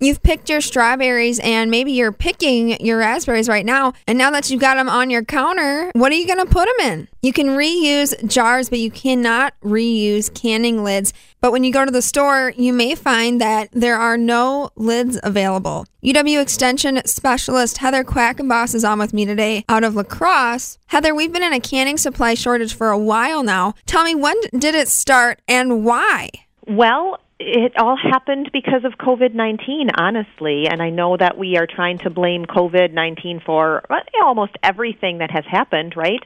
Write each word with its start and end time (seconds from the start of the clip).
you've 0.00 0.22
picked 0.22 0.48
your 0.48 0.60
strawberries 0.60 1.38
and 1.40 1.70
maybe 1.70 1.92
you're 1.92 2.12
picking 2.12 2.84
your 2.84 2.98
raspberries 2.98 3.48
right 3.48 3.64
now. 3.64 3.92
And 4.06 4.18
now 4.18 4.30
that 4.30 4.50
you've 4.50 4.60
got 4.60 4.74
them 4.74 4.88
on 4.88 5.10
your 5.10 5.24
counter, 5.24 5.90
what 5.94 6.10
are 6.10 6.16
you 6.16 6.26
going 6.26 6.44
to 6.44 6.52
put 6.52 6.66
them 6.66 6.92
in? 6.92 7.08
You 7.22 7.32
can 7.32 7.48
reuse 7.48 8.14
jars, 8.26 8.70
but 8.70 8.78
you 8.78 8.90
cannot 8.90 9.54
reuse 9.60 10.32
canning 10.32 10.82
lids. 10.82 11.12
But 11.40 11.52
when 11.52 11.64
you 11.64 11.72
go 11.72 11.84
to 11.84 11.90
the 11.90 12.02
store, 12.02 12.52
you 12.56 12.72
may 12.72 12.94
find 12.94 13.40
that 13.40 13.68
there 13.72 13.96
are 13.96 14.16
no 14.16 14.70
lids 14.76 15.18
available. 15.22 15.86
UW 16.02 16.40
Extension 16.40 17.00
Specialist 17.06 17.78
Heather 17.78 18.04
Quackenboss 18.04 18.74
is 18.74 18.84
on 18.84 18.98
with 18.98 19.12
me 19.12 19.26
today 19.26 19.64
out 19.68 19.84
of 19.84 19.94
La 19.94 20.02
Crosse. 20.02 20.78
Heather, 20.86 21.14
we've 21.14 21.32
been 21.32 21.42
in 21.42 21.52
a 21.52 21.60
canning 21.60 21.96
supply 21.96 22.34
shortage 22.34 22.74
for 22.74 22.88
a 22.88 22.98
while 22.98 23.42
now. 23.42 23.74
Tell 23.86 24.04
me, 24.04 24.14
when 24.14 24.36
did 24.58 24.74
it 24.74 24.88
start 24.88 25.40
and 25.46 25.84
why? 25.84 26.30
Well, 26.66 27.20
it 27.40 27.72
all 27.78 27.96
happened 27.96 28.50
because 28.52 28.84
of 28.84 28.92
COVID 28.98 29.34
19, 29.34 29.88
honestly. 29.96 30.66
And 30.70 30.82
I 30.82 30.90
know 30.90 31.16
that 31.16 31.38
we 31.38 31.56
are 31.56 31.66
trying 31.66 31.98
to 31.98 32.10
blame 32.10 32.44
COVID 32.44 32.92
19 32.92 33.40
for 33.44 33.82
almost 34.22 34.52
everything 34.62 35.18
that 35.18 35.30
has 35.30 35.44
happened, 35.50 35.94
right? 35.96 36.20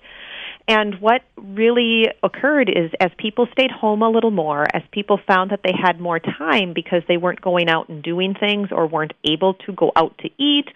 And 0.67 1.01
what 1.01 1.23
really 1.37 2.07
occurred 2.23 2.69
is 2.69 2.91
as 2.99 3.11
people 3.19 3.47
stayed 3.53 3.71
home 3.71 4.03
a 4.03 4.09
little 4.09 4.31
more, 4.31 4.67
as 4.75 4.83
people 4.91 5.21
found 5.27 5.51
that 5.51 5.61
they 5.63 5.75
had 5.79 6.01
more 6.01 6.19
time 6.19 6.73
because 6.75 7.03
they 7.07 7.19
weren't 7.19 7.41
going 7.41 7.69
out 7.69 7.89
and 7.91 8.03
doing 8.03 8.35
things 8.35 8.69
or 8.73 8.87
weren't 8.87 9.13
able 9.25 9.55
to 9.67 9.73
go 9.73 9.93
out 9.95 10.17
to 10.19 10.31
eat 10.39 10.67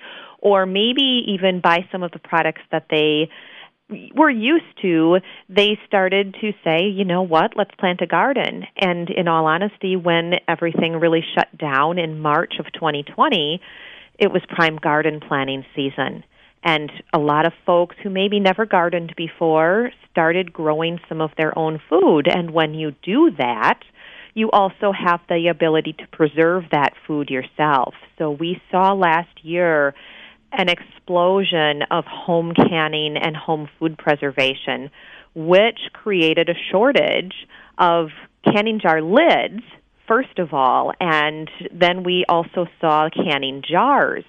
or 0.40 0.66
maybe 0.66 1.24
even 1.28 1.60
buy 1.60 1.86
some 1.90 2.02
of 2.02 2.12
the 2.12 2.18
products 2.18 2.60
that 2.70 2.86
they 2.90 3.28
were 4.14 4.30
used 4.30 4.80
to, 4.82 5.18
they 5.48 5.78
started 5.86 6.36
to 6.40 6.52
say, 6.64 6.88
you 6.88 7.04
know 7.04 7.22
what, 7.22 7.52
let's 7.56 7.74
plant 7.78 8.00
a 8.02 8.06
garden. 8.06 8.64
And 8.76 9.08
in 9.08 9.28
all 9.28 9.46
honesty, 9.46 9.96
when 9.96 10.34
everything 10.46 10.94
really 10.94 11.24
shut 11.34 11.56
down 11.56 11.98
in 11.98 12.20
March 12.20 12.54
of 12.58 12.66
2020, 12.72 13.60
it 14.18 14.30
was 14.30 14.42
prime 14.48 14.76
garden 14.76 15.20
planting 15.26 15.64
season. 15.74 16.24
And 16.62 16.90
a 17.14 17.18
lot 17.18 17.46
of 17.46 17.52
folks 17.64 17.96
who 18.02 18.10
maybe 18.10 18.40
never 18.40 18.66
gardened 18.66 19.14
before 19.16 19.90
started 20.10 20.52
growing 20.52 20.98
some 21.08 21.20
of 21.20 21.30
their 21.36 21.56
own 21.56 21.80
food. 21.88 22.26
And 22.28 22.50
when 22.50 22.74
you 22.74 22.94
do 23.02 23.30
that, 23.38 23.80
you 24.34 24.50
also 24.50 24.92
have 24.92 25.20
the 25.28 25.48
ability 25.48 25.94
to 25.94 26.06
preserve 26.08 26.64
that 26.72 26.92
food 27.06 27.30
yourself. 27.30 27.94
So 28.18 28.30
we 28.30 28.60
saw 28.70 28.92
last 28.92 29.44
year 29.44 29.94
an 30.52 30.68
explosion 30.68 31.82
of 31.90 32.04
home 32.04 32.54
canning 32.54 33.16
and 33.16 33.36
home 33.36 33.68
food 33.78 33.98
preservation, 33.98 34.90
which 35.34 35.78
created 35.92 36.48
a 36.48 36.54
shortage 36.70 37.34
of 37.78 38.08
canning 38.44 38.80
jar 38.80 39.02
lids, 39.02 39.62
first 40.06 40.38
of 40.38 40.54
all, 40.54 40.92
and 41.00 41.50
then 41.72 42.02
we 42.02 42.24
also 42.28 42.66
saw 42.80 43.08
canning 43.10 43.62
jars 43.68 44.24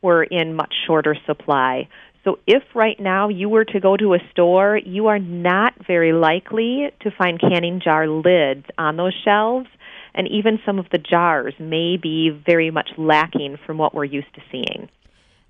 were 0.00 0.22
in 0.22 0.54
much 0.54 0.74
shorter 0.86 1.16
supply. 1.26 1.88
So, 2.24 2.38
if 2.46 2.62
right 2.74 2.98
now 2.98 3.28
you 3.28 3.48
were 3.48 3.64
to 3.66 3.80
go 3.80 3.96
to 3.96 4.14
a 4.14 4.18
store, 4.30 4.76
you 4.76 5.06
are 5.06 5.18
not 5.18 5.74
very 5.86 6.12
likely 6.12 6.90
to 7.00 7.10
find 7.10 7.40
canning 7.40 7.80
jar 7.82 8.06
lids 8.08 8.64
on 8.76 8.96
those 8.96 9.14
shelves, 9.24 9.68
and 10.14 10.28
even 10.28 10.58
some 10.66 10.78
of 10.78 10.86
the 10.90 10.98
jars 10.98 11.54
may 11.58 11.96
be 11.96 12.30
very 12.30 12.70
much 12.70 12.90
lacking 12.96 13.58
from 13.64 13.78
what 13.78 13.94
we're 13.94 14.04
used 14.04 14.34
to 14.34 14.42
seeing. 14.50 14.88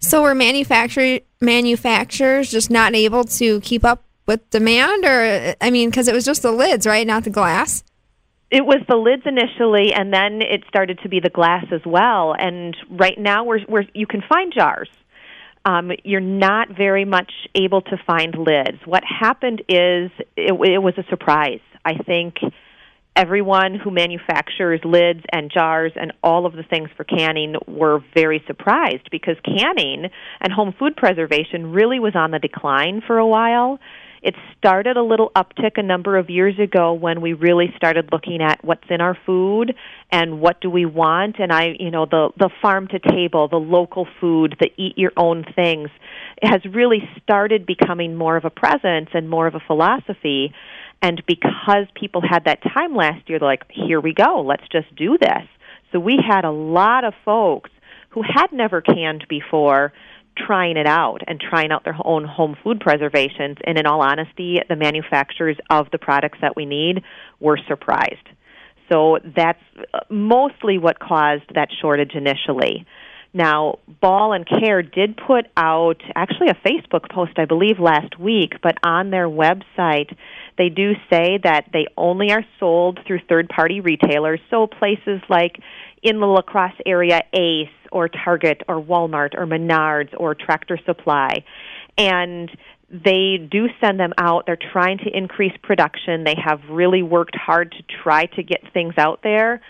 So 0.00 0.22
were 0.22 0.34
manufacturer 0.34 1.20
manufacturers 1.40 2.50
just 2.50 2.70
not 2.70 2.94
able 2.94 3.24
to 3.24 3.60
keep 3.60 3.84
up 3.84 4.04
with 4.26 4.48
demand, 4.50 5.04
or 5.04 5.54
I 5.60 5.70
mean, 5.70 5.90
because 5.90 6.06
it 6.06 6.14
was 6.14 6.24
just 6.24 6.42
the 6.42 6.52
lids, 6.52 6.86
right, 6.86 7.06
not 7.06 7.24
the 7.24 7.30
glass. 7.30 7.82
It 8.50 8.64
was 8.64 8.78
the 8.88 8.96
lids 8.96 9.24
initially, 9.26 9.92
and 9.92 10.12
then 10.12 10.40
it 10.40 10.64
started 10.68 11.00
to 11.02 11.08
be 11.08 11.20
the 11.20 11.30
glass 11.30 11.66
as 11.72 11.82
well. 11.84 12.34
And 12.38 12.76
right 12.90 13.18
now, 13.18 13.44
we're, 13.44 13.60
we're 13.68 13.84
you 13.94 14.06
can 14.06 14.22
find 14.28 14.52
jars. 14.54 14.88
Um, 15.64 15.90
you're 16.04 16.20
not 16.20 16.68
very 16.70 17.04
much 17.04 17.32
able 17.54 17.82
to 17.82 17.96
find 18.06 18.34
lids. 18.34 18.78
What 18.86 19.02
happened 19.04 19.60
is 19.68 20.10
it, 20.36 20.52
it 20.52 20.82
was 20.82 20.94
a 20.96 21.04
surprise. 21.10 21.60
I 21.84 21.94
think 21.94 22.36
everyone 23.18 23.74
who 23.74 23.90
manufactures 23.90 24.80
lids 24.84 25.24
and 25.32 25.50
jars 25.52 25.90
and 25.96 26.12
all 26.22 26.46
of 26.46 26.52
the 26.52 26.62
things 26.62 26.88
for 26.96 27.02
canning 27.02 27.56
were 27.66 27.98
very 28.14 28.40
surprised 28.46 29.08
because 29.10 29.34
canning 29.44 30.08
and 30.40 30.52
home 30.52 30.72
food 30.78 30.96
preservation 30.96 31.72
really 31.72 31.98
was 31.98 32.14
on 32.14 32.30
the 32.30 32.38
decline 32.38 33.02
for 33.04 33.18
a 33.18 33.26
while. 33.26 33.80
It 34.22 34.34
started 34.56 34.96
a 34.96 35.02
little 35.02 35.30
uptick 35.36 35.72
a 35.76 35.82
number 35.82 36.16
of 36.16 36.30
years 36.30 36.58
ago 36.60 36.92
when 36.92 37.20
we 37.20 37.32
really 37.32 37.72
started 37.76 38.10
looking 38.12 38.40
at 38.40 38.64
what's 38.64 38.88
in 38.88 39.00
our 39.00 39.16
food 39.26 39.74
and 40.12 40.40
what 40.40 40.60
do 40.60 40.70
we 40.70 40.86
want 40.86 41.36
and 41.38 41.52
I 41.52 41.74
you 41.78 41.90
know 41.90 42.06
the 42.06 42.30
the 42.36 42.50
farm 42.62 42.88
to 42.88 42.98
table, 42.98 43.48
the 43.48 43.56
local 43.56 44.06
food, 44.20 44.56
the 44.60 44.70
eat 44.76 44.96
your 44.96 45.12
own 45.16 45.44
things 45.56 45.90
has 46.42 46.60
really 46.72 47.08
started 47.22 47.66
becoming 47.66 48.14
more 48.14 48.36
of 48.36 48.44
a 48.44 48.50
presence 48.50 49.10
and 49.12 49.28
more 49.28 49.48
of 49.48 49.54
a 49.54 49.60
philosophy 49.66 50.52
and 51.02 51.22
because 51.26 51.86
people 51.94 52.22
had 52.28 52.44
that 52.44 52.62
time 52.62 52.94
last 52.94 53.28
year, 53.28 53.38
they're 53.38 53.48
like, 53.48 53.64
here 53.70 54.00
we 54.00 54.12
go, 54.12 54.42
let's 54.42 54.66
just 54.70 54.94
do 54.96 55.16
this. 55.18 55.44
So 55.92 56.00
we 56.00 56.18
had 56.26 56.44
a 56.44 56.50
lot 56.50 57.04
of 57.04 57.14
folks 57.24 57.70
who 58.10 58.22
had 58.22 58.52
never 58.52 58.80
canned 58.80 59.26
before 59.28 59.92
trying 60.36 60.76
it 60.76 60.86
out 60.86 61.20
and 61.26 61.40
trying 61.40 61.72
out 61.72 61.84
their 61.84 61.96
own 62.04 62.24
home 62.24 62.56
food 62.62 62.80
preservations. 62.80 63.56
And 63.64 63.78
in 63.78 63.86
all 63.86 64.00
honesty, 64.00 64.58
the 64.68 64.76
manufacturers 64.76 65.56
of 65.70 65.90
the 65.90 65.98
products 65.98 66.38
that 66.40 66.56
we 66.56 66.66
need 66.66 67.02
were 67.40 67.58
surprised. 67.68 68.28
So 68.90 69.18
that's 69.36 69.62
uh, 69.92 70.00
mostly 70.08 70.78
what 70.78 70.98
caused 70.98 71.54
that 71.54 71.68
shortage 71.80 72.12
initially. 72.14 72.86
Now, 73.34 73.78
Ball 74.00 74.32
and 74.32 74.46
Kerr 74.46 74.82
did 74.82 75.16
put 75.18 75.46
out 75.56 76.00
actually 76.14 76.48
a 76.48 76.54
Facebook 76.66 77.10
post, 77.10 77.32
I 77.36 77.44
believe, 77.44 77.78
last 77.78 78.18
week, 78.18 78.54
but 78.62 78.78
on 78.82 79.10
their 79.10 79.28
website, 79.28 80.16
they 80.58 80.68
do 80.68 80.92
say 81.10 81.38
that 81.44 81.66
they 81.72 81.86
only 81.96 82.32
are 82.32 82.44
sold 82.58 82.98
through 83.06 83.20
third 83.28 83.48
party 83.48 83.80
retailers, 83.80 84.40
so 84.50 84.66
places 84.66 85.22
like 85.28 85.60
in 86.02 86.20
the 86.20 86.26
La 86.26 86.42
Crosse 86.42 86.72
area, 86.84 87.22
Ace 87.32 87.68
or 87.90 88.08
Target 88.08 88.62
or 88.68 88.82
Walmart 88.82 89.34
or 89.34 89.46
Menards 89.46 90.12
or 90.16 90.34
Tractor 90.34 90.78
Supply. 90.84 91.44
And 91.96 92.50
they 92.90 93.36
do 93.50 93.68
send 93.80 94.00
them 94.00 94.12
out. 94.18 94.46
They're 94.46 94.58
trying 94.72 94.98
to 94.98 95.16
increase 95.16 95.52
production. 95.62 96.24
They 96.24 96.36
have 96.42 96.60
really 96.70 97.02
worked 97.02 97.36
hard 97.36 97.72
to 97.72 98.02
try 98.02 98.26
to 98.26 98.42
get 98.42 98.60
things 98.72 98.94
out 98.98 99.20
there. 99.22 99.60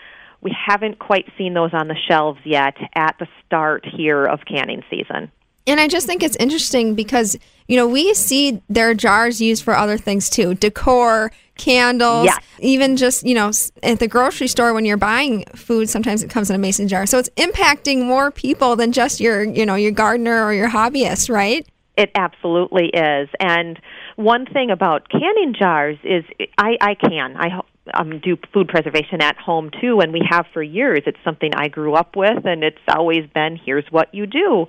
We 0.41 0.55
haven't 0.67 0.99
quite 0.99 1.25
seen 1.37 1.53
those 1.53 1.71
on 1.73 1.87
the 1.89 1.97
shelves 2.07 2.39
yet 2.45 2.75
at 2.95 3.15
the 3.19 3.27
start 3.45 3.85
here 3.85 4.23
of 4.25 4.39
canning 4.45 4.83
season. 4.89 5.31
And 5.69 5.79
I 5.79 5.87
just 5.87 6.07
think 6.07 6.23
it's 6.23 6.35
interesting 6.37 6.95
because, 6.95 7.37
you 7.67 7.77
know, 7.77 7.87
we 7.87 8.13
see 8.13 8.61
their 8.69 8.93
jars 8.93 9.39
used 9.39 9.63
for 9.63 9.75
other 9.75 9.97
things 9.97 10.29
too 10.29 10.55
decor, 10.55 11.31
candles, 11.57 12.25
yes. 12.25 12.39
even 12.59 12.97
just, 12.97 13.25
you 13.25 13.35
know, 13.35 13.51
at 13.83 13.99
the 13.99 14.07
grocery 14.07 14.47
store 14.47 14.73
when 14.73 14.85
you're 14.85 14.97
buying 14.97 15.45
food, 15.55 15.89
sometimes 15.89 16.23
it 16.23 16.29
comes 16.29 16.49
in 16.49 16.55
a 16.55 16.59
mason 16.59 16.87
jar. 16.87 17.05
So 17.05 17.19
it's 17.19 17.29
impacting 17.37 18.05
more 18.05 18.31
people 18.31 18.75
than 18.75 18.91
just 18.91 19.19
your, 19.19 19.43
you 19.43 19.65
know, 19.65 19.75
your 19.75 19.91
gardener 19.91 20.43
or 20.43 20.53
your 20.53 20.69
hobbyist, 20.69 21.29
right? 21.29 21.67
It 21.97 22.11
absolutely 22.15 22.87
is. 22.87 23.29
And 23.39 23.79
one 24.15 24.45
thing 24.45 24.71
about 24.71 25.09
canning 25.09 25.53
jars 25.57 25.97
is 26.03 26.23
I, 26.57 26.77
I 26.81 26.95
can. 26.95 27.35
I 27.37 27.59
um, 27.93 28.19
do 28.19 28.37
food 28.53 28.67
preservation 28.67 29.21
at 29.21 29.37
home 29.37 29.69
too, 29.81 29.99
and 29.99 30.13
we 30.13 30.21
have 30.29 30.45
for 30.53 30.61
years. 30.61 31.01
It's 31.05 31.17
something 31.23 31.51
I 31.55 31.67
grew 31.67 31.93
up 31.93 32.15
with, 32.15 32.45
and 32.45 32.63
it's 32.63 32.77
always 32.87 33.29
been 33.33 33.57
here's 33.57 33.85
what 33.89 34.13
you 34.13 34.25
do. 34.25 34.67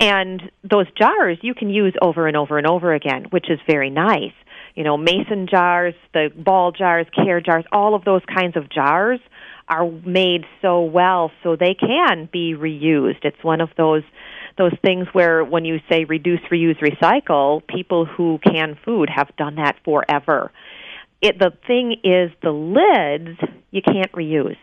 And 0.00 0.42
those 0.62 0.86
jars 0.96 1.38
you 1.42 1.54
can 1.54 1.70
use 1.70 1.94
over 2.00 2.26
and 2.28 2.36
over 2.36 2.58
and 2.58 2.66
over 2.66 2.94
again, 2.94 3.26
which 3.30 3.50
is 3.50 3.58
very 3.66 3.90
nice. 3.90 4.32
You 4.74 4.84
know, 4.84 4.96
mason 4.96 5.48
jars, 5.50 5.94
the 6.14 6.30
ball 6.36 6.70
jars, 6.70 7.06
Kerr 7.14 7.40
jars, 7.40 7.64
all 7.72 7.94
of 7.94 8.04
those 8.04 8.22
kinds 8.32 8.56
of 8.56 8.70
jars 8.70 9.18
are 9.66 9.90
made 9.90 10.44
so 10.62 10.82
well 10.82 11.32
so 11.42 11.56
they 11.56 11.74
can 11.74 12.28
be 12.32 12.54
reused. 12.54 13.24
It's 13.24 13.42
one 13.42 13.60
of 13.60 13.70
those 13.76 14.02
those 14.56 14.74
things 14.84 15.06
where 15.12 15.44
when 15.44 15.64
you 15.64 15.78
say 15.88 16.04
reduce, 16.04 16.40
reuse, 16.50 16.78
recycle, 16.80 17.64
people 17.66 18.06
who 18.06 18.40
can 18.42 18.76
food 18.84 19.08
have 19.08 19.28
done 19.36 19.56
that 19.56 19.76
forever 19.84 20.50
it 21.20 21.38
the 21.38 21.52
thing 21.66 21.92
is 22.04 22.30
the 22.42 22.50
lids 22.50 23.38
you 23.70 23.82
can't 23.82 24.12
reuse. 24.12 24.56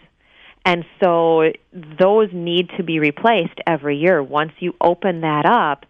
And 0.66 0.84
so 1.02 1.52
those 1.74 2.30
need 2.34 2.70
to 2.78 2.84
be 2.84 3.00
replaced 3.00 3.60
every 3.68 3.98
year. 3.98 4.22
Once 4.22 4.52
you 4.60 4.74
open 4.82 5.22
that 5.22 5.46
up, 5.46 5.86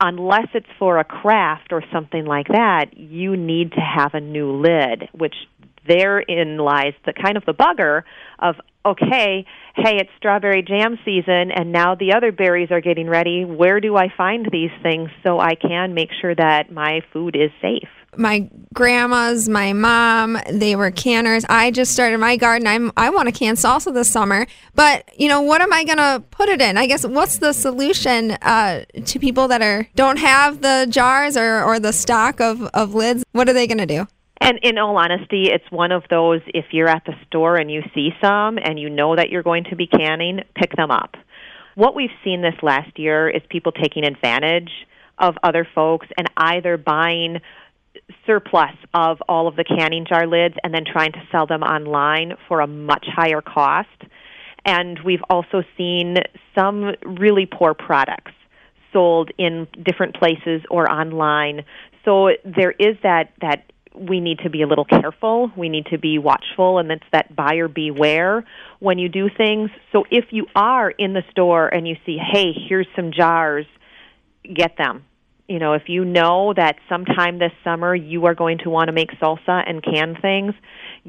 unless 0.00 0.46
it's 0.54 0.68
for 0.78 0.98
a 0.98 1.04
craft 1.04 1.72
or 1.72 1.82
something 1.92 2.24
like 2.24 2.46
that, 2.48 2.96
you 2.96 3.36
need 3.36 3.72
to 3.72 3.80
have 3.80 4.14
a 4.14 4.20
new 4.20 4.52
lid, 4.52 5.08
which 5.12 5.34
therein 5.86 6.58
lies 6.58 6.94
the 7.04 7.12
kind 7.12 7.36
of 7.36 7.44
the 7.44 7.52
bugger 7.52 8.02
of 8.38 8.56
okay, 8.86 9.46
hey, 9.76 9.96
it's 9.96 10.10
strawberry 10.18 10.62
jam 10.62 10.98
season 11.04 11.50
and 11.50 11.72
now 11.72 11.94
the 11.94 12.12
other 12.14 12.32
berries 12.32 12.70
are 12.70 12.82
getting 12.82 13.08
ready. 13.08 13.44
Where 13.44 13.80
do 13.80 13.96
I 13.96 14.12
find 14.14 14.46
these 14.50 14.70
things 14.82 15.08
so 15.22 15.40
I 15.40 15.54
can 15.54 15.94
make 15.94 16.10
sure 16.20 16.34
that 16.34 16.70
my 16.70 17.00
food 17.12 17.34
is 17.34 17.50
safe? 17.62 17.88
My 18.16 18.48
grandmas, 18.72 19.48
my 19.48 19.72
mom, 19.72 20.38
they 20.50 20.76
were 20.76 20.90
canners. 20.90 21.44
I 21.48 21.70
just 21.70 21.92
started 21.92 22.18
my 22.18 22.36
garden. 22.36 22.66
I'm 22.66 22.92
I 22.96 23.10
want 23.10 23.28
to 23.28 23.32
can 23.32 23.54
salsa 23.54 23.94
this 23.94 24.10
summer, 24.10 24.46
but 24.74 25.08
you 25.18 25.28
know 25.28 25.40
what 25.40 25.60
am 25.60 25.72
I 25.72 25.84
gonna 25.84 26.22
put 26.30 26.48
it 26.48 26.60
in? 26.60 26.76
I 26.76 26.86
guess 26.86 27.06
what's 27.06 27.38
the 27.38 27.52
solution 27.52 28.32
uh, 28.42 28.84
to 29.04 29.18
people 29.18 29.48
that 29.48 29.62
are 29.62 29.88
don't 29.94 30.18
have 30.18 30.60
the 30.60 30.86
jars 30.90 31.36
or, 31.36 31.62
or 31.62 31.78
the 31.78 31.92
stock 31.92 32.40
of, 32.40 32.62
of 32.74 32.94
lids? 32.94 33.24
What 33.32 33.48
are 33.48 33.52
they 33.52 33.66
gonna 33.66 33.86
do? 33.86 34.06
And 34.40 34.58
in 34.62 34.78
all 34.78 34.96
honesty, 34.98 35.48
it's 35.50 35.64
one 35.70 35.92
of 35.92 36.02
those 36.10 36.40
if 36.48 36.66
you're 36.72 36.88
at 36.88 37.04
the 37.06 37.14
store 37.26 37.56
and 37.56 37.70
you 37.70 37.82
see 37.94 38.10
some 38.22 38.58
and 38.58 38.78
you 38.78 38.90
know 38.90 39.16
that 39.16 39.30
you're 39.30 39.42
going 39.42 39.64
to 39.64 39.76
be 39.76 39.86
canning, 39.86 40.40
pick 40.54 40.74
them 40.76 40.90
up. 40.90 41.14
What 41.76 41.94
we've 41.94 42.10
seen 42.22 42.42
this 42.42 42.54
last 42.62 42.98
year 42.98 43.28
is 43.28 43.42
people 43.48 43.72
taking 43.72 44.04
advantage 44.04 44.70
of 45.18 45.36
other 45.42 45.66
folks 45.74 46.08
and 46.18 46.28
either 46.36 46.76
buying 46.76 47.40
surplus 48.26 48.74
of 48.92 49.18
all 49.28 49.48
of 49.48 49.56
the 49.56 49.64
canning 49.64 50.06
jar 50.08 50.26
lids 50.26 50.54
and 50.62 50.74
then 50.74 50.84
trying 50.84 51.12
to 51.12 51.22
sell 51.30 51.46
them 51.46 51.62
online 51.62 52.34
for 52.48 52.60
a 52.60 52.66
much 52.66 53.06
higher 53.08 53.40
cost. 53.40 53.88
And 54.64 54.98
we've 55.04 55.22
also 55.28 55.62
seen 55.76 56.16
some 56.54 56.94
really 57.04 57.46
poor 57.46 57.74
products 57.74 58.32
sold 58.92 59.30
in 59.38 59.66
different 59.82 60.16
places 60.16 60.62
or 60.70 60.90
online. 60.90 61.64
So 62.04 62.30
there 62.44 62.70
is 62.70 62.96
that 63.02 63.32
that 63.40 63.64
we 63.94 64.20
need 64.20 64.40
to 64.40 64.50
be 64.50 64.62
a 64.62 64.66
little 64.66 64.84
careful. 64.84 65.52
We 65.56 65.68
need 65.68 65.86
to 65.86 65.98
be 65.98 66.18
watchful, 66.18 66.78
and 66.78 66.90
it's 66.90 67.04
that 67.12 67.36
buyer 67.36 67.68
beware 67.68 68.44
when 68.80 68.98
you 68.98 69.08
do 69.08 69.28
things. 69.28 69.70
So 69.92 70.04
if 70.10 70.26
you 70.30 70.46
are 70.56 70.90
in 70.90 71.12
the 71.12 71.22
store 71.30 71.68
and 71.68 71.86
you 71.86 71.96
see, 72.04 72.18
hey, 72.18 72.52
here's 72.68 72.88
some 72.96 73.12
jars, 73.12 73.66
get 74.52 74.76
them 74.76 75.04
you 75.48 75.58
know, 75.58 75.74
if 75.74 75.82
you 75.88 76.04
know 76.04 76.54
that 76.56 76.76
sometime 76.88 77.38
this 77.38 77.52
summer 77.62 77.94
you 77.94 78.24
are 78.26 78.34
going 78.34 78.58
to 78.58 78.70
want 78.70 78.88
to 78.88 78.92
make 78.92 79.10
salsa 79.20 79.62
and 79.66 79.82
can 79.82 80.16
things, 80.20 80.54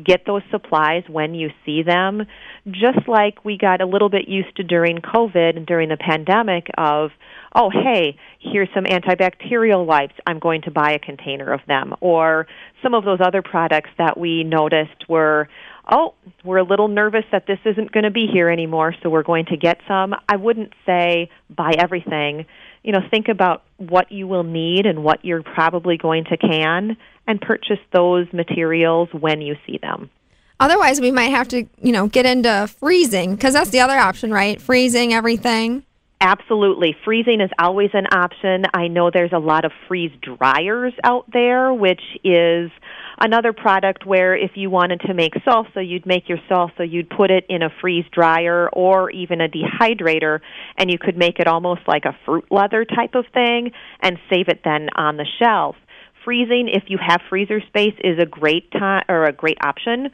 get 0.03 0.25
those 0.25 0.41
supplies 0.51 1.03
when 1.07 1.33
you 1.33 1.49
see 1.65 1.83
them. 1.83 2.23
Just 2.67 3.07
like 3.07 3.45
we 3.45 3.57
got 3.57 3.79
a 3.79 3.85
little 3.85 4.09
bit 4.09 4.27
used 4.27 4.55
to 4.57 4.63
during 4.63 4.97
COVID 4.97 5.55
and 5.55 5.65
during 5.65 5.87
the 5.87 5.97
pandemic 5.97 6.67
of, 6.77 7.11
oh, 7.55 7.69
hey, 7.69 8.17
here's 8.39 8.67
some 8.73 8.83
antibacterial 8.83 9.85
wipes. 9.85 10.15
I'm 10.27 10.39
going 10.39 10.63
to 10.63 10.71
buy 10.71 10.91
a 10.91 10.99
container 10.99 11.53
of 11.53 11.61
them. 11.67 11.93
Or 12.01 12.45
some 12.83 12.93
of 12.93 13.05
those 13.05 13.19
other 13.21 13.41
products 13.41 13.89
that 13.97 14.17
we 14.17 14.43
noticed 14.43 15.07
were, 15.07 15.47
oh, 15.89 16.13
we're 16.43 16.57
a 16.57 16.63
little 16.63 16.87
nervous 16.87 17.25
that 17.31 17.47
this 17.47 17.59
isn't 17.65 17.91
going 17.91 18.03
to 18.03 18.11
be 18.11 18.27
here 18.31 18.49
anymore, 18.49 18.93
so 19.01 19.09
we're 19.09 19.23
going 19.23 19.45
to 19.45 19.57
get 19.57 19.79
some. 19.87 20.15
I 20.27 20.35
wouldn't 20.35 20.73
say 20.85 21.29
buy 21.49 21.73
everything 21.77 22.45
you 22.85 22.91
know, 22.91 23.01
think 23.09 23.29
about 23.29 23.63
what 23.77 24.11
you 24.11 24.27
will 24.27 24.43
need 24.43 24.85
and 24.85 25.03
what 25.03 25.25
you're 25.25 25.41
probably 25.41 25.97
going 25.97 26.23
to 26.25 26.37
can 26.37 26.95
and 27.25 27.41
purchase 27.41 27.79
those 27.91 28.31
materials 28.31 29.09
when 29.11 29.41
you 29.41 29.55
see 29.65 29.79
them. 29.79 30.11
Otherwise, 30.59 31.01
we 31.01 31.09
might 31.09 31.31
have 31.31 31.47
to, 31.47 31.65
you 31.81 31.91
know, 31.91 32.05
get 32.05 32.27
into 32.27 32.69
freezing 32.79 33.33
because 33.33 33.55
that's 33.55 33.71
the 33.71 33.79
other 33.79 33.97
option, 33.97 34.31
right? 34.31 34.61
Freezing 34.61 35.15
everything. 35.15 35.83
Absolutely. 36.25 36.95
Freezing 37.05 37.39
is 37.39 37.51
always 37.59 37.91
an 37.93 38.07
option. 38.11 38.63
I 38.73 38.87
know 38.87 39.11
there's 39.13 39.31
a 39.31 39.37
lot 39.37 39.63
of 39.63 39.71
freeze 39.87 40.11
dryers 40.23 40.91
out 41.03 41.25
there, 41.31 41.71
which 41.71 42.01
is 42.23 42.71
another 43.19 43.53
product 43.53 44.07
where 44.07 44.35
if 44.35 44.53
you 44.55 44.71
wanted 44.71 45.01
to 45.01 45.13
make 45.13 45.33
salsa, 45.47 45.87
you'd 45.87 46.07
make 46.07 46.27
your 46.27 46.39
salsa, 46.49 46.91
you'd 46.91 47.11
put 47.11 47.29
it 47.29 47.45
in 47.47 47.61
a 47.61 47.69
freeze 47.79 48.05
dryer 48.11 48.67
or 48.73 49.11
even 49.11 49.39
a 49.39 49.47
dehydrator, 49.47 50.39
and 50.79 50.89
you 50.89 50.97
could 50.97 51.15
make 51.15 51.37
it 51.37 51.45
almost 51.45 51.81
like 51.87 52.05
a 52.05 52.17
fruit 52.25 52.45
leather 52.49 52.85
type 52.85 53.13
of 53.13 53.25
thing 53.31 53.69
and 54.01 54.17
save 54.27 54.47
it 54.47 54.61
then 54.63 54.89
on 54.95 55.17
the 55.17 55.27
shelf. 55.39 55.75
Freezing, 56.23 56.69
if 56.73 56.85
you 56.87 56.97
have 56.99 57.21
freezer 57.29 57.61
space, 57.67 57.93
is 58.03 58.17
a 58.19 58.25
great 58.25 58.71
time 58.71 59.03
or 59.07 59.25
a 59.25 59.31
great 59.31 59.59
option 59.63 60.09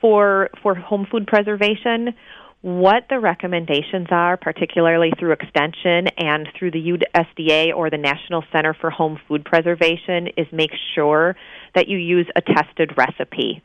for 0.00 0.50
for 0.62 0.76
home 0.76 1.04
food 1.10 1.26
preservation 1.26 2.14
what 2.60 3.04
the 3.08 3.20
recommendations 3.20 4.08
are, 4.10 4.36
particularly 4.36 5.12
through 5.18 5.32
Extension 5.32 6.08
and 6.16 6.48
through 6.58 6.72
the 6.72 6.92
USDA 6.92 7.74
or 7.74 7.88
the 7.88 7.98
National 7.98 8.42
Center 8.52 8.74
for 8.74 8.90
Home 8.90 9.18
Food 9.28 9.44
Preservation, 9.44 10.28
is 10.36 10.46
make 10.52 10.72
sure 10.94 11.36
that 11.74 11.88
you 11.88 11.98
use 11.98 12.26
a 12.34 12.40
tested 12.40 12.92
recipe. 12.96 13.62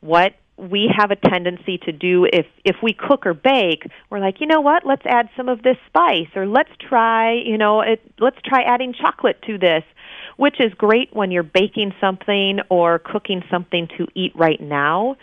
What 0.00 0.34
we 0.56 0.92
have 0.96 1.10
a 1.10 1.16
tendency 1.16 1.78
to 1.78 1.92
do 1.92 2.26
if 2.32 2.46
if 2.64 2.76
we 2.82 2.92
cook 2.92 3.26
or 3.26 3.34
bake 3.34 3.82
we're 4.08 4.20
like 4.20 4.40
you 4.40 4.46
know 4.46 4.60
what 4.60 4.86
let's 4.86 5.04
add 5.04 5.28
some 5.36 5.48
of 5.48 5.62
this 5.62 5.76
spice 5.88 6.28
or 6.36 6.46
let's 6.46 6.70
try 6.88 7.32
you 7.32 7.58
know 7.58 7.80
it, 7.80 8.00
let's 8.20 8.36
try 8.44 8.62
adding 8.62 8.94
chocolate 8.94 9.42
to 9.42 9.58
this 9.58 9.82
which 10.36 10.60
is 10.60 10.72
great 10.74 11.08
when 11.12 11.32
you're 11.32 11.42
baking 11.42 11.92
something 12.00 12.60
or 12.68 13.00
cooking 13.00 13.42
something 13.50 13.88
to 13.98 14.06
eat 14.14 14.32
right 14.36 14.60
now 14.60 15.16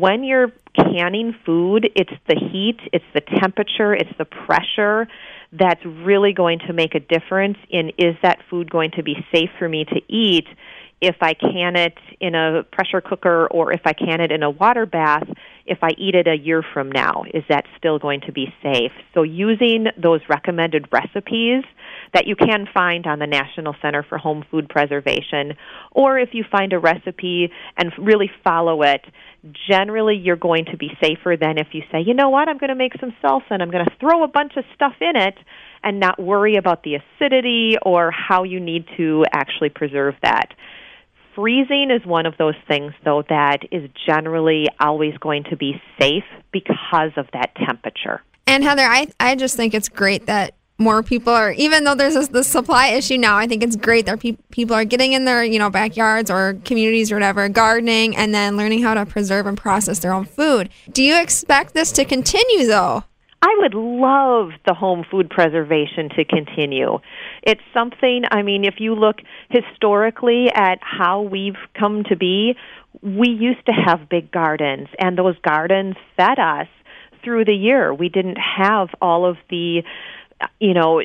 when 0.00 0.24
you're 0.24 0.52
canning 0.74 1.34
food, 1.46 1.88
it's 1.94 2.12
the 2.26 2.34
heat, 2.34 2.80
it's 2.92 3.04
the 3.14 3.20
temperature, 3.20 3.94
it's 3.94 4.10
the 4.18 4.24
pressure 4.24 5.06
that's 5.52 5.84
really 5.84 6.32
going 6.32 6.58
to 6.66 6.72
make 6.72 6.96
a 6.96 7.00
difference 7.00 7.58
in 7.70 7.90
is 7.96 8.16
that 8.22 8.38
food 8.50 8.68
going 8.70 8.90
to 8.90 9.04
be 9.04 9.24
safe 9.32 9.50
for 9.58 9.68
me 9.68 9.84
to 9.84 10.00
eat 10.08 10.46
if 11.00 11.16
I 11.20 11.34
can 11.34 11.76
it 11.76 11.98
in 12.18 12.34
a 12.34 12.64
pressure 12.72 13.00
cooker 13.00 13.46
or 13.48 13.72
if 13.72 13.82
I 13.84 13.92
can 13.92 14.20
it 14.20 14.32
in 14.32 14.42
a 14.42 14.50
water 14.50 14.86
bath, 14.86 15.28
if 15.66 15.78
I 15.82 15.90
eat 15.98 16.14
it 16.14 16.26
a 16.26 16.34
year 16.34 16.64
from 16.72 16.90
now, 16.90 17.24
is 17.32 17.44
that 17.48 17.64
still 17.76 17.98
going 17.98 18.22
to 18.22 18.32
be 18.32 18.52
safe? 18.62 18.92
So 19.12 19.22
using 19.22 19.86
those 20.02 20.20
recommended 20.28 20.88
recipes 20.90 21.64
that 22.14 22.26
you 22.26 22.36
can 22.36 22.66
find 22.72 23.06
on 23.06 23.18
the 23.18 23.26
National 23.26 23.74
Center 23.82 24.02
for 24.02 24.18
Home 24.18 24.44
Food 24.50 24.68
Preservation, 24.68 25.56
or 25.90 26.18
if 26.18 26.30
you 26.32 26.44
find 26.50 26.72
a 26.72 26.78
recipe 26.78 27.50
and 27.76 27.92
really 27.98 28.30
follow 28.42 28.82
it, 28.82 29.04
generally 29.68 30.16
you're 30.16 30.36
going 30.36 30.64
to 30.66 30.76
be 30.76 30.90
safer 31.02 31.36
than 31.38 31.58
if 31.58 31.68
you 31.72 31.82
say, 31.92 32.00
you 32.00 32.14
know 32.14 32.30
what, 32.30 32.48
I'm 32.48 32.58
going 32.58 32.68
to 32.68 32.74
make 32.74 32.92
some 32.98 33.14
salsa 33.22 33.50
and 33.50 33.62
I'm 33.62 33.70
going 33.70 33.84
to 33.84 33.92
throw 34.00 34.24
a 34.24 34.28
bunch 34.28 34.56
of 34.56 34.64
stuff 34.74 34.94
in 35.00 35.16
it 35.16 35.36
and 35.82 36.00
not 36.00 36.20
worry 36.20 36.56
about 36.56 36.82
the 36.82 36.96
acidity 36.96 37.76
or 37.82 38.10
how 38.10 38.44
you 38.44 38.60
need 38.60 38.86
to 38.96 39.24
actually 39.32 39.68
preserve 39.68 40.14
that. 40.22 40.54
Freezing 41.34 41.90
is 41.90 42.06
one 42.06 42.26
of 42.26 42.34
those 42.38 42.54
things, 42.68 42.92
though, 43.04 43.22
that 43.28 43.58
is 43.72 43.90
generally 44.06 44.68
always 44.78 45.16
going 45.18 45.44
to 45.50 45.56
be 45.56 45.80
safe 45.98 46.24
because 46.52 47.10
of 47.16 47.26
that 47.32 47.54
temperature. 47.56 48.22
And 48.46 48.62
Heather, 48.62 48.84
I, 48.84 49.08
I 49.18 49.34
just 49.34 49.56
think 49.56 49.74
it's 49.74 49.88
great 49.88 50.26
that 50.26 50.54
more 50.78 51.02
people 51.02 51.32
are 51.32 51.52
even 51.52 51.84
though 51.84 51.94
there's 51.94 52.14
this, 52.14 52.28
this 52.28 52.48
supply 52.48 52.88
issue 52.88 53.16
now 53.16 53.36
i 53.36 53.46
think 53.46 53.62
it's 53.62 53.76
great 53.76 54.06
that 54.06 54.18
pe- 54.18 54.36
people 54.50 54.74
are 54.74 54.84
getting 54.84 55.12
in 55.12 55.24
their 55.24 55.44
you 55.44 55.58
know 55.58 55.70
backyards 55.70 56.30
or 56.30 56.58
communities 56.64 57.12
or 57.12 57.16
whatever 57.16 57.48
gardening 57.48 58.16
and 58.16 58.34
then 58.34 58.56
learning 58.56 58.82
how 58.82 58.94
to 58.94 59.06
preserve 59.06 59.46
and 59.46 59.56
process 59.56 60.00
their 60.00 60.12
own 60.12 60.24
food 60.24 60.68
do 60.90 61.02
you 61.02 61.20
expect 61.20 61.74
this 61.74 61.92
to 61.92 62.04
continue 62.04 62.66
though 62.66 63.04
I 63.46 63.54
would 63.58 63.74
love 63.74 64.52
the 64.66 64.72
home 64.72 65.04
food 65.10 65.28
preservation 65.28 66.08
to 66.16 66.24
continue. 66.24 67.00
It's 67.42 67.60
something, 67.74 68.22
I 68.30 68.40
mean, 68.40 68.64
if 68.64 68.76
you 68.78 68.94
look 68.94 69.16
historically 69.50 70.46
at 70.54 70.78
how 70.80 71.20
we've 71.20 71.58
come 71.78 72.04
to 72.04 72.16
be, 72.16 72.56
we 73.02 73.28
used 73.28 73.66
to 73.66 73.72
have 73.72 74.08
big 74.08 74.32
gardens, 74.32 74.88
and 74.98 75.18
those 75.18 75.36
gardens 75.46 75.96
fed 76.16 76.38
us 76.38 76.68
through 77.22 77.44
the 77.44 77.54
year. 77.54 77.92
We 77.92 78.08
didn't 78.08 78.38
have 78.38 78.88
all 79.02 79.26
of 79.26 79.36
the 79.50 79.82
you 80.60 80.74
know, 80.74 81.02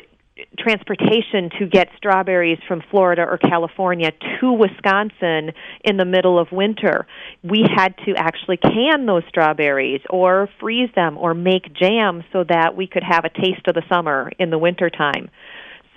transportation 0.58 1.50
to 1.58 1.66
get 1.66 1.88
strawberries 1.96 2.58
from 2.66 2.82
Florida 2.90 3.22
or 3.22 3.38
California 3.38 4.10
to 4.40 4.52
Wisconsin 4.52 5.52
in 5.84 5.96
the 5.96 6.04
middle 6.04 6.38
of 6.38 6.50
winter. 6.52 7.06
We 7.42 7.64
had 7.74 7.94
to 8.06 8.14
actually 8.16 8.56
can 8.56 9.06
those 9.06 9.22
strawberries 9.28 10.00
or 10.08 10.48
freeze 10.58 10.90
them 10.94 11.18
or 11.18 11.34
make 11.34 11.72
jam 11.74 12.24
so 12.32 12.44
that 12.44 12.76
we 12.76 12.86
could 12.86 13.02
have 13.02 13.24
a 13.24 13.28
taste 13.28 13.66
of 13.66 13.74
the 13.74 13.82
summer 13.88 14.30
in 14.38 14.50
the 14.50 14.58
wintertime. 14.58 15.30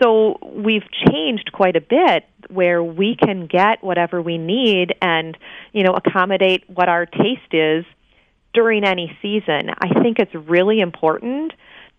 So 0.02 0.38
we've 0.42 0.90
changed 1.08 1.52
quite 1.54 1.76
a 1.76 1.82
bit 1.82 2.26
where 2.50 2.84
we 2.84 3.16
can 3.16 3.48
get 3.48 3.84
whatever 3.84 4.22
we 4.22 4.38
need 4.38 4.96
and, 5.02 5.38
you 5.72 5.84
know, 5.84 5.94
accommodate 5.94 6.64
what 6.68 6.90
our 6.90 7.06
taste 7.06 7.54
is 7.54 7.86
during 8.54 8.84
any 8.84 9.18
season. 9.22 9.70
I 9.80 10.02
think 10.02 10.20
it's 10.20 10.34
really 10.34 10.80
important 10.80 11.54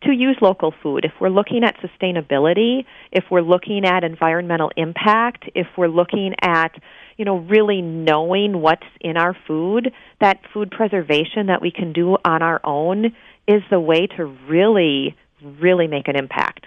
to 0.05 0.13
use 0.13 0.37
local 0.41 0.73
food. 0.83 1.05
If 1.05 1.13
we're 1.21 1.29
looking 1.29 1.65
at 1.65 1.77
sustainability, 1.79 2.85
if 3.13 3.25
we're 3.31 3.43
looking 3.43 3.85
at 3.85 4.05
environmental 4.05 4.71
impact, 4.77 5.45
if 5.55 5.67
we're 5.77 5.89
looking 5.89 6.35
at 6.41 6.73
you 7.17 7.25
know 7.25 7.39
really 7.39 7.83
knowing 7.83 8.61
what's 8.61 8.87
in 9.01 9.17
our 9.17 9.37
food, 9.47 9.93
that 10.21 10.41
food 10.53 10.71
preservation 10.71 11.47
that 11.47 11.61
we 11.61 11.71
can 11.71 11.93
do 11.93 12.17
on 12.25 12.43
our 12.43 12.61
own 12.65 13.07
is 13.47 13.63
the 13.71 13.81
way 13.81 14.07
to 14.17 14.25
really 14.49 15.17
really 15.61 15.87
make 15.87 16.09
an 16.09 16.17
impact. 16.17 16.67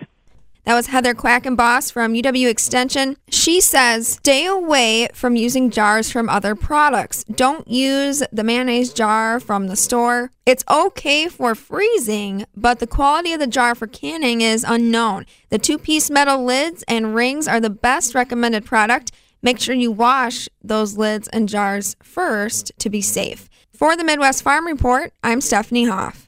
That 0.67 0.75
was 0.75 0.87
Heather 0.87 1.13
Quackenboss 1.13 1.93
from 1.93 2.11
UW 2.11 2.49
Extension. 2.49 3.15
She 3.29 3.61
says 3.61 4.05
stay 4.05 4.45
away 4.45 5.07
from 5.13 5.37
using 5.37 5.69
jars 5.69 6.11
from 6.11 6.27
other 6.27 6.55
products. 6.55 7.23
Don't 7.23 7.65
use 7.69 8.21
the 8.33 8.43
mayonnaise 8.43 8.91
jar 8.91 9.39
from 9.39 9.67
the 9.67 9.77
store. 9.77 10.29
It's 10.45 10.65
okay 10.69 11.29
for 11.29 11.55
freezing, 11.55 12.43
but 12.53 12.79
the 12.79 12.85
quality 12.85 13.31
of 13.31 13.39
the 13.39 13.47
jar 13.47 13.75
for 13.75 13.87
canning 13.87 14.41
is 14.41 14.65
unknown. 14.67 15.25
The 15.51 15.57
two 15.57 15.77
piece 15.77 16.09
metal 16.09 16.43
lids 16.43 16.83
and 16.85 17.15
rings 17.15 17.47
are 17.47 17.61
the 17.61 17.69
best 17.69 18.13
recommended 18.13 18.65
product. 18.65 19.13
make 19.41 19.61
sure 19.61 19.73
you 19.73 19.93
wash 19.93 20.49
those 20.61 20.97
lids 20.97 21.29
and 21.29 21.47
jars 21.47 21.95
first 22.03 22.73
to 22.79 22.89
be 22.89 23.01
safe. 23.01 23.47
For 23.71 23.95
the 23.95 24.03
Midwest 24.03 24.43
Farm 24.43 24.67
Report, 24.67 25.13
I'm 25.23 25.39
Stephanie 25.39 25.85
Hoff. 25.85 26.26